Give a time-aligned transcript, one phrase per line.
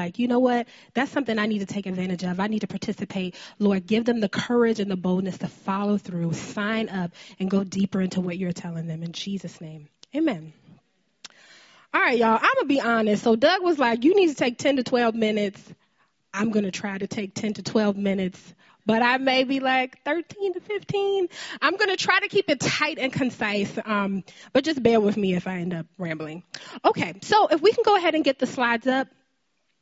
[0.00, 0.66] like, you know what?
[0.94, 2.40] That's something I need to take advantage of.
[2.40, 3.34] I need to participate.
[3.58, 7.64] Lord, give them the courage and the boldness to follow through, sign up, and go
[7.64, 9.02] deeper into what you're telling them.
[9.02, 10.52] In Jesus' name, amen.
[11.92, 13.22] All right, y'all, I'm going to be honest.
[13.22, 15.62] So Doug was like, you need to take 10 to 12 minutes.
[16.32, 18.54] I'm going to try to take 10 to 12 minutes
[18.86, 21.28] but I may be like 13 to 15.
[21.62, 25.16] I'm going to try to keep it tight and concise, um, but just bear with
[25.16, 26.42] me if I end up rambling.
[26.84, 29.06] Okay, so if we can go ahead and get the slides up.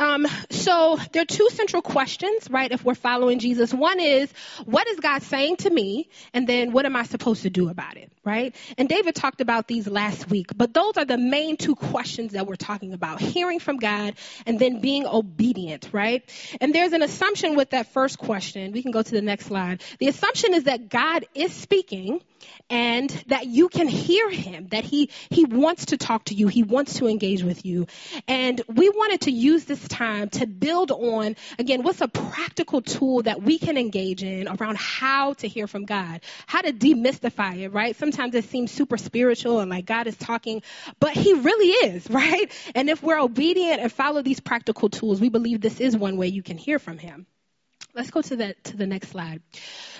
[0.00, 2.70] Um, so there are two central questions, right?
[2.70, 4.32] If we're following Jesus, one is,
[4.64, 6.08] what is God saying to me?
[6.32, 8.54] And then what am I supposed to do about it, right?
[8.76, 12.46] And David talked about these last week, but those are the main two questions that
[12.46, 14.14] we're talking about, hearing from God
[14.46, 16.22] and then being obedient, right?
[16.60, 18.70] And there's an assumption with that first question.
[18.72, 19.82] We can go to the next slide.
[19.98, 22.20] The assumption is that God is speaking
[22.70, 26.48] and that you can hear him, that he, he wants to talk to you.
[26.48, 27.86] He wants to engage with you.
[28.26, 33.22] And we wanted to use this time to build on, again, what's a practical tool
[33.22, 37.70] that we can engage in around how to hear from God, how to demystify it,
[37.70, 37.96] right?
[37.96, 40.62] Sometimes it seems super spiritual and like God is talking,
[41.00, 42.52] but he really is, right?
[42.74, 46.28] And if we're obedient and follow these practical tools, we believe this is one way
[46.28, 47.26] you can hear from him.
[47.94, 49.42] Let's go to the to the next slide.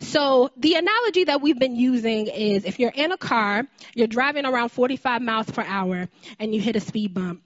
[0.00, 4.46] So the analogy that we've been using is if you're in a car, you're driving
[4.46, 7.42] around 45 miles per hour, and you hit a speed bump.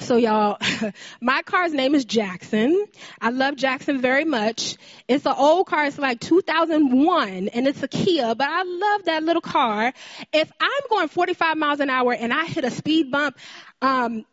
[0.00, 0.58] So y'all,
[1.20, 2.86] my car's name is Jackson.
[3.20, 4.76] I love Jackson very much.
[5.08, 5.86] It's an old car.
[5.86, 9.92] It's like 2001 and it's a Kia, but I love that little car.
[10.32, 13.38] If I'm going 45 miles an hour and I hit a speed bump,
[13.82, 14.24] um,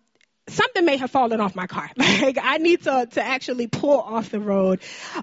[0.47, 1.89] something may have fallen off my car.
[2.25, 4.79] Like I need to, to actually pull off the road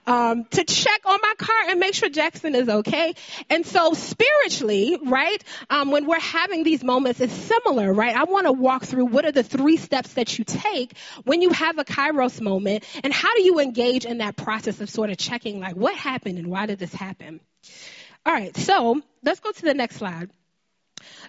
[0.06, 3.14] um, to check on my car and make sure Jackson is okay.
[3.48, 8.14] And so spiritually, right, um, when we're having these moments, it's similar, right?
[8.14, 11.50] I want to walk through what are the three steps that you take when you
[11.50, 15.16] have a Kairos moment, and how do you engage in that process of sort of
[15.16, 17.40] checking, like what happened and why did this happen?
[18.26, 20.30] All right, so let's go to the next slide.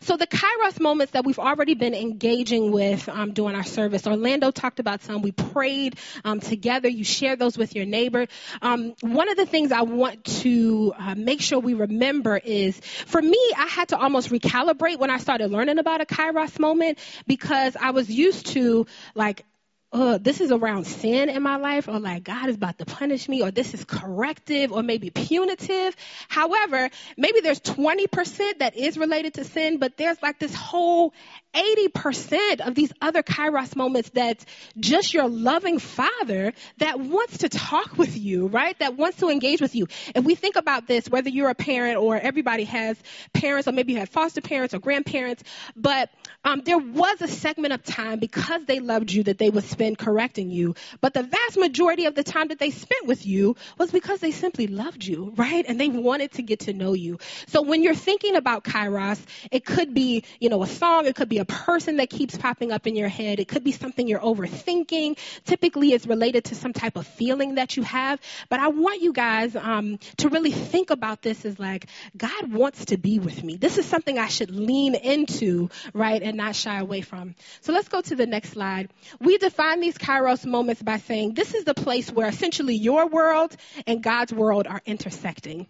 [0.01, 4.51] So the Kairos moments that we've already been engaging with um, during our service, Orlando
[4.51, 5.21] talked about some.
[5.21, 6.87] We prayed um, together.
[6.87, 8.27] You share those with your neighbor.
[8.61, 13.21] Um, one of the things I want to uh, make sure we remember is, for
[13.21, 17.75] me, I had to almost recalibrate when I started learning about a Kairos moment because
[17.79, 18.85] I was used to
[19.15, 19.45] like
[19.93, 23.29] uh, this is around sin in my life, or like God is about to punish
[23.29, 25.95] me, or this is corrective, or maybe punitive.
[26.27, 31.13] However, maybe there's 20% that is related to sin, but there's like this whole
[31.53, 34.45] 80% of these other kairos moments that's
[34.79, 38.77] just your loving father that wants to talk with you, right?
[38.79, 39.87] That wants to engage with you.
[40.15, 42.97] If we think about this, whether you're a parent or everybody has
[43.33, 45.43] parents, or maybe you have foster parents or grandparents,
[45.75, 46.09] but
[46.43, 49.97] um, there was a segment of time because they loved you that they would spend
[49.97, 50.75] correcting you.
[51.01, 54.31] But the vast majority of the time that they spent with you was because they
[54.31, 55.63] simply loved you, right?
[55.67, 57.19] And they wanted to get to know you.
[57.47, 59.21] So when you're thinking about kairos,
[59.51, 62.71] it could be, you know, a song, it could be a person that keeps popping
[62.71, 63.39] up in your head.
[63.39, 65.17] It could be something you're overthinking.
[65.43, 68.21] Typically, it's related to some type of feeling that you have.
[68.49, 72.85] But I want you guys um, to really think about this as like, God wants
[72.85, 73.57] to be with me.
[73.57, 77.35] This is something I should lean into, right, and not shy away from.
[77.59, 78.89] So let's go to the next slide.
[79.19, 83.55] We define these kairos moments by saying this is the place where essentially your world
[83.85, 85.67] and God's world are intersecting.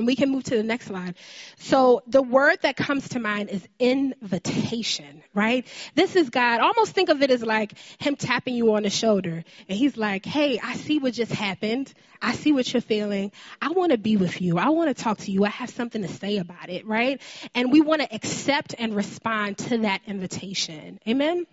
[0.00, 1.14] And we can move to the next slide.
[1.58, 5.66] So the word that comes to mind is invitation, right?
[5.94, 6.60] This is God.
[6.60, 9.44] Almost think of it as like him tapping you on the shoulder.
[9.68, 11.92] And he's like, hey, I see what just happened.
[12.22, 13.30] I see what you're feeling.
[13.60, 14.58] I want to be with you.
[14.58, 15.44] I want to talk to you.
[15.44, 17.20] I have something to say about it, right?
[17.54, 20.98] And we want to accept and respond to that invitation.
[21.06, 21.46] Amen?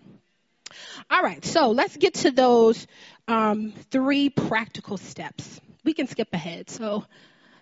[1.10, 1.44] All right.
[1.44, 2.86] So let's get to those
[3.26, 5.60] um, three practical steps.
[5.84, 6.70] We can skip ahead.
[6.70, 7.04] So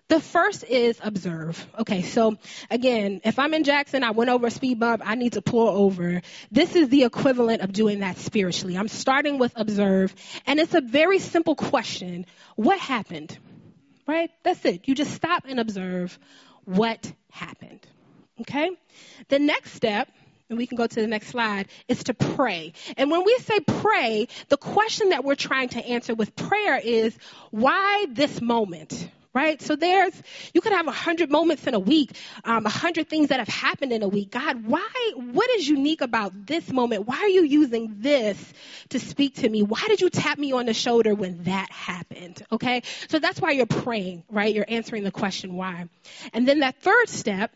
[0.08, 1.66] the first is observe.
[1.78, 2.36] Okay, so
[2.70, 5.68] again, if I'm in Jackson, I went over a speed bump, I need to pull
[5.68, 6.22] over.
[6.50, 8.76] This is the equivalent of doing that spiritually.
[8.76, 10.14] I'm starting with observe,
[10.46, 13.36] and it's a very simple question What happened?
[14.06, 14.30] Right?
[14.44, 14.86] That's it.
[14.86, 16.16] You just stop and observe
[16.64, 17.84] what happened.
[18.40, 18.70] Okay?
[19.28, 20.08] The next step
[20.48, 22.72] and we can go to the next slide, is to pray.
[22.96, 27.16] And when we say pray, the question that we're trying to answer with prayer is
[27.50, 29.08] why this moment?
[29.36, 29.60] Right?
[29.60, 30.14] So there's,
[30.54, 32.10] you could have a hundred moments in a week,
[32.42, 34.30] um, a hundred things that have happened in a week.
[34.30, 37.06] God, why, what is unique about this moment?
[37.06, 38.38] Why are you using this
[38.88, 39.62] to speak to me?
[39.62, 42.42] Why did you tap me on the shoulder when that happened?
[42.50, 42.80] Okay.
[43.08, 44.54] So that's why you're praying, right?
[44.54, 45.90] You're answering the question why.
[46.32, 47.52] And then that third step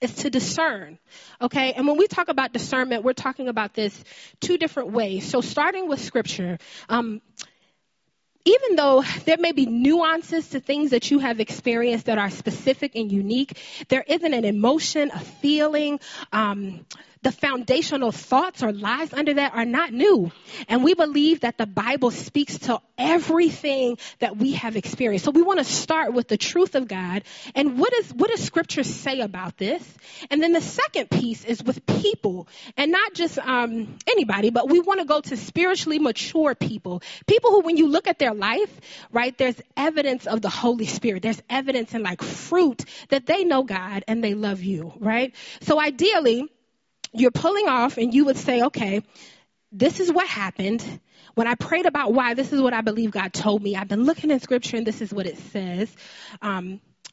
[0.00, 0.96] is to discern.
[1.40, 1.72] Okay?
[1.72, 4.04] And when we talk about discernment, we're talking about this
[4.40, 5.28] two different ways.
[5.28, 6.58] So starting with scripture,
[6.88, 7.20] um,
[8.44, 12.94] even though there may be nuances to things that you have experienced that are specific
[12.94, 13.58] and unique,
[13.88, 16.00] there isn't an emotion, a feeling,
[16.32, 16.86] um,
[17.22, 20.32] the foundational thoughts or lies under that are not new.
[20.68, 25.26] And we believe that the Bible speaks to everything that we have experienced.
[25.26, 27.24] So we want to start with the truth of God
[27.54, 29.82] and what is what does scripture say about this?
[30.30, 34.80] And then the second piece is with people and not just um, anybody, but we
[34.80, 37.02] want to go to spiritually mature people.
[37.26, 38.80] People who when you look at their life,
[39.12, 41.22] right, there's evidence of the Holy Spirit.
[41.22, 45.34] There's evidence and like fruit that they know God and they love you, right?
[45.60, 46.48] So ideally,
[47.12, 49.02] you're pulling off and you would say, okay,
[49.72, 50.84] this is what happened.
[51.34, 53.76] When I prayed about why, this is what I believe God told me.
[53.76, 55.94] I've been looking in scripture and this is what it says.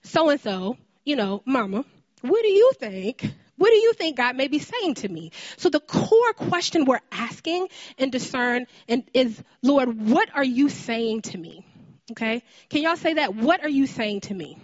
[0.03, 1.85] So and so, you know, mama,
[2.21, 3.25] what do you think?
[3.57, 5.31] What do you think God may be saying to me?
[5.57, 7.67] So the core question we're asking
[7.97, 11.65] and discern and is, Lord, what are you saying to me?
[12.11, 12.43] Okay.
[12.69, 13.35] Can y'all say that?
[13.35, 14.57] What are you saying to me?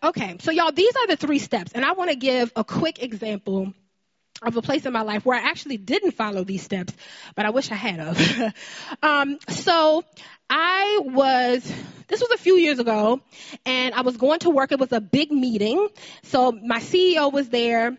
[0.00, 3.02] Okay, so y'all, these are the three steps, and I want to give a quick
[3.02, 3.72] example
[4.42, 6.92] of a place in my life where I actually didn't follow these steps,
[7.34, 8.54] but I wish I had of.
[9.02, 10.04] um, so
[10.48, 11.72] I was,
[12.06, 13.20] this was a few years ago,
[13.66, 14.70] and I was going to work.
[14.70, 15.88] It was a big meeting.
[16.22, 17.96] So my CEO was there.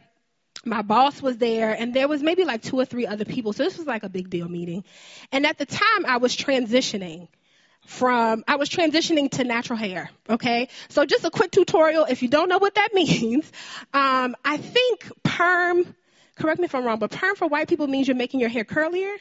[0.63, 3.51] My boss was there, and there was maybe like two or three other people.
[3.51, 4.85] So this was like a big deal meeting.
[5.33, 7.27] And at the time, I was transitioning
[7.85, 10.09] from, I was transitioning to natural hair.
[10.29, 10.69] Okay.
[10.89, 12.05] So just a quick tutorial.
[12.05, 13.51] If you don't know what that means,
[13.93, 15.95] um, I think perm,
[16.35, 18.63] correct me if I'm wrong, but perm for white people means you're making your hair
[18.63, 19.15] curlier.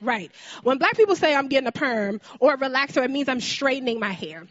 [0.00, 0.30] Right.
[0.62, 4.00] When black people say I'm getting a perm or a relaxer, it means I'm straightening
[4.00, 4.46] my hair.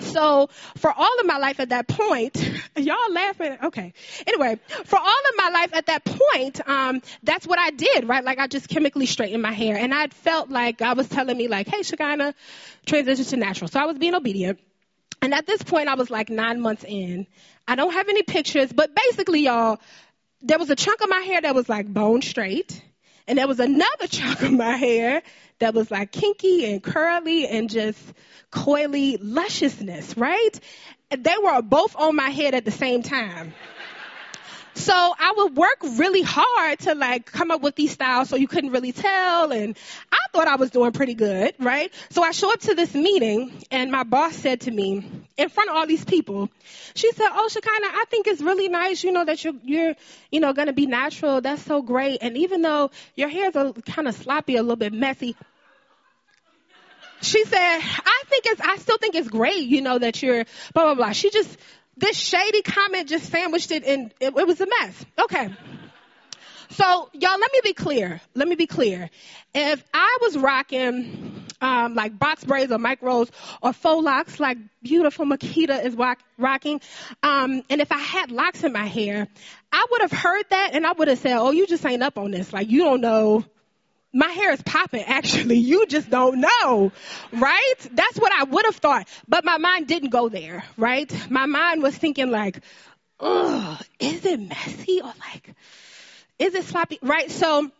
[0.00, 2.36] So for all of my life at that point,
[2.76, 3.58] y'all laughing?
[3.64, 3.92] Okay.
[4.26, 8.24] Anyway, for all of my life at that point, um, that's what I did, right?
[8.24, 11.48] Like I just chemically straightened my hair, and I felt like God was telling me,
[11.48, 12.34] like, "Hey, Shekinah,
[12.86, 14.60] transition to natural." So I was being obedient.
[15.20, 17.26] And at this point, I was like nine months in.
[17.66, 19.78] I don't have any pictures, but basically, y'all,
[20.42, 22.80] there was a chunk of my hair that was like bone straight,
[23.28, 25.22] and there was another chunk of my hair
[25.60, 28.00] that was like kinky and curly and just
[28.50, 30.58] coily lusciousness, right?
[31.16, 33.54] They were both on my head at the same time.
[34.78, 38.46] So I would work really hard to like come up with these styles so you
[38.46, 39.50] couldn't really tell.
[39.50, 39.76] And
[40.12, 41.92] I thought I was doing pretty good, right?
[42.10, 45.04] So I show up to this meeting and my boss said to me
[45.36, 46.48] in front of all these people,
[46.94, 49.94] she said, Oh, Shekinah, I think it's really nice, you know, that you're, you're,
[50.30, 51.40] you know, going to be natural.
[51.40, 52.18] That's so great.
[52.22, 55.34] And even though your hair's a kind of sloppy, a little bit messy,
[57.20, 60.84] she said, I think it's, I still think it's great, you know, that you're blah,
[60.84, 61.10] blah, blah.
[61.10, 61.58] She just,
[61.98, 65.04] this shady comment just sandwiched it and it, it was a mess.
[65.20, 65.48] Okay.
[66.70, 68.20] So y'all, let me be clear.
[68.34, 69.10] Let me be clear.
[69.54, 73.30] If I was rocking, um, like box braids or micros
[73.62, 76.80] or faux locks like beautiful Makita is rock, rocking,
[77.22, 79.26] um, and if I had locks in my hair,
[79.72, 82.18] I would have heard that and I would have said, oh, you just ain't up
[82.18, 82.52] on this.
[82.52, 83.44] Like you don't know
[84.12, 85.58] my hair is popping actually.
[85.68, 86.92] You just don't know,
[87.32, 87.74] right?
[87.92, 89.06] That's what I would have thought.
[89.26, 91.12] But my mind didn't go there, right?
[91.30, 92.60] My mind was thinking like,
[93.20, 95.54] ugh, is it messy or like,
[96.38, 96.98] is it sloppy?
[97.02, 97.30] Right?
[97.30, 97.70] So,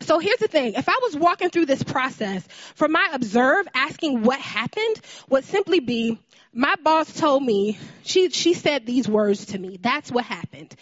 [0.00, 0.74] so here's the thing.
[0.74, 5.00] If I was walking through this process, for my observe, asking what happened
[5.30, 6.18] would simply be,
[6.52, 9.78] my boss told me, she, she said these words to me.
[9.80, 10.74] That's what happened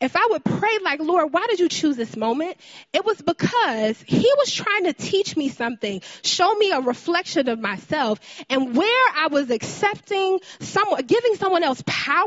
[0.00, 2.56] if I would pray like, Lord, why did you choose this moment?
[2.92, 7.60] It was because he was trying to teach me something, show me a reflection of
[7.60, 12.26] myself and where I was accepting someone, giving someone else power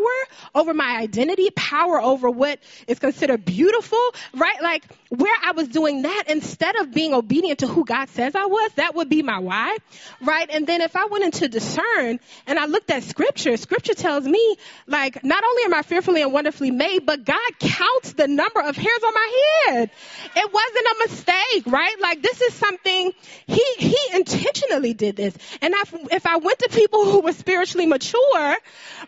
[0.53, 4.00] over my identity, power over what is considered beautiful,
[4.36, 4.62] right?
[4.62, 8.46] Like where I was doing that instead of being obedient to who God says I
[8.46, 9.77] was, that would be my why,
[10.22, 10.50] right?
[10.51, 14.58] And then if I went into discern and I looked at scripture, scripture tells me
[14.86, 18.75] like, not only am I fearfully and wonderfully made, but God counts the number of
[18.75, 19.89] hairs on my head.
[20.36, 21.96] It wasn't a mistake, right?
[22.01, 23.12] Like this is something
[23.48, 25.36] he he intentionally did this.
[25.62, 28.58] And if, if I went to people who were spiritually mature,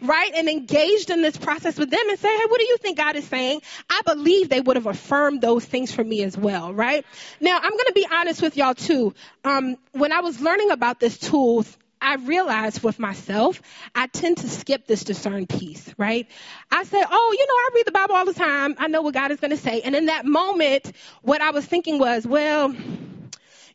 [0.01, 2.97] right, and engaged in this process with them and say, hey, what do you think
[2.97, 3.61] God is saying?
[3.89, 7.05] I believe they would have affirmed those things for me as well, right?
[7.41, 9.13] Now I'm going to be honest with y'all too.
[9.43, 11.65] Um, when I was learning about this tool,
[12.01, 13.61] I realized with myself,
[13.93, 16.27] I tend to skip this discern piece, right?
[16.71, 18.75] I say, oh, you know, I read the Bible all the time.
[18.77, 19.81] I know what God is going to say.
[19.81, 22.75] And in that moment, what I was thinking was, well,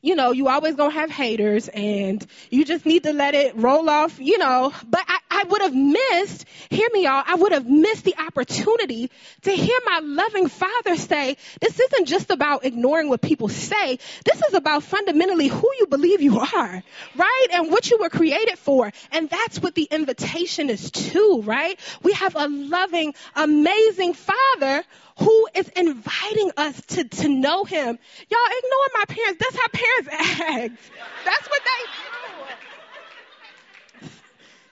[0.03, 3.91] you know, you always gonna have haters and you just need to let it roll
[3.91, 4.73] off, you know.
[4.89, 8.15] But I, I I would have missed, hear me y'all, I would have missed the
[8.19, 9.11] opportunity
[9.43, 13.99] to hear my loving father say, this isn't just about ignoring what people say.
[14.27, 16.83] This is about fundamentally who you believe you are,
[17.17, 17.47] right?
[17.55, 18.93] And what you were created for.
[19.13, 21.81] And that's what the invitation is to, right?
[22.03, 24.85] We have a loving, amazing father
[25.21, 27.99] who is inviting us to, to know him.
[28.29, 29.41] Y'all ignore my parents.
[29.41, 30.09] That's how parents
[30.43, 30.91] act.
[31.25, 32.70] That's what they do.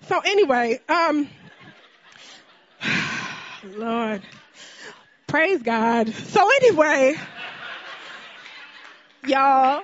[0.09, 1.29] So anyway, um,
[3.65, 4.23] Lord,
[5.27, 6.09] praise God.
[6.09, 7.15] So anyway,
[9.27, 9.83] y'all,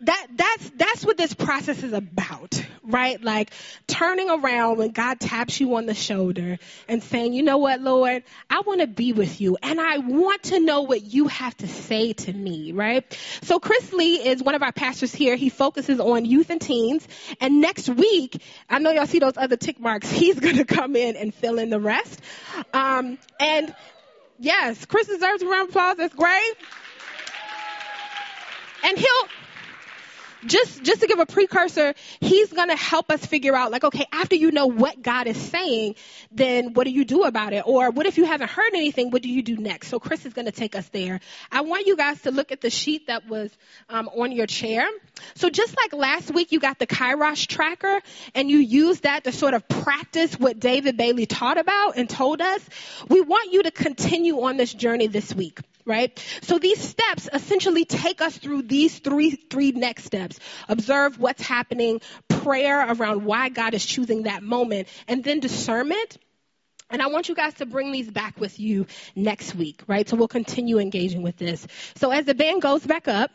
[0.00, 3.22] that that's that's what this process is about, right?
[3.22, 3.52] Like
[3.86, 6.58] turning around when God taps you on the shoulder
[6.88, 8.24] and saying, "You know what, Lord?
[8.50, 11.68] I want to be with you and I want to know what you have to
[11.68, 13.04] say to me," right?
[13.42, 15.36] So Chris Lee is one of our pastors here.
[15.36, 17.06] He focuses on youth and teens,
[17.40, 20.10] and next week, I know y'all see those other tick marks.
[20.22, 22.20] He's going to come in and fill in the rest.
[22.72, 23.74] Um, and
[24.38, 25.96] yes, Chris deserves a round of applause.
[25.96, 26.54] That's great.
[28.84, 29.28] And he'll
[30.46, 34.06] just just to give a precursor, he's going to help us figure out like okay,
[34.12, 35.94] after you know what God is saying,
[36.30, 37.64] then what do you do about it?
[37.66, 39.88] Or what if you haven't heard anything, what do you do next?
[39.88, 41.20] So Chris is going to take us there.
[41.50, 43.50] I want you guys to look at the sheet that was
[43.88, 44.88] um, on your chair.
[45.34, 48.00] So just like last week you got the Kairos tracker
[48.34, 52.40] and you used that to sort of practice what David Bailey taught about and told
[52.40, 52.60] us,
[53.08, 56.18] we want you to continue on this journey this week right?
[56.42, 60.38] So these steps essentially take us through these three, three next steps.
[60.68, 66.18] Observe what's happening, prayer around why God is choosing that moment, and then discernment.
[66.90, 68.86] And I want you guys to bring these back with you
[69.16, 70.06] next week, right?
[70.06, 71.66] So we'll continue engaging with this.
[71.96, 73.30] So as the band goes back up,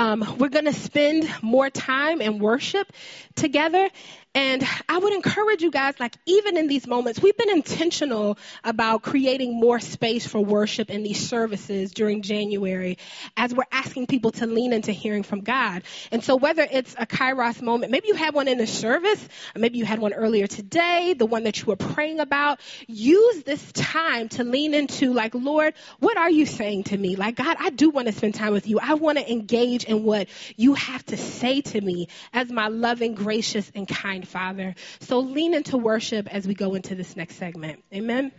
[0.00, 2.90] um, we're going to spend more time in worship
[3.34, 3.90] together.
[4.32, 9.02] And I would encourage you guys, like, even in these moments, we've been intentional about
[9.02, 12.96] creating more space for worship in these services during January
[13.36, 15.82] as we're asking people to lean into hearing from God.
[16.12, 19.78] And so, whether it's a Kairos moment, maybe you had one in the service, maybe
[19.78, 24.28] you had one earlier today, the one that you were praying about, use this time
[24.30, 27.16] to lean into, like, Lord, what are you saying to me?
[27.16, 28.78] Like, God, I do want to spend time with you.
[28.80, 33.14] I want to engage in what you have to say to me as my loving,
[33.14, 34.74] gracious, and kind Father.
[35.00, 37.84] So lean into worship as we go into this next segment.
[37.92, 38.32] Amen.